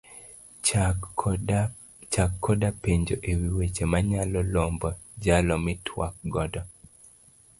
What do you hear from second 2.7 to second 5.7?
penjo ewi weche manyalo lombo jalo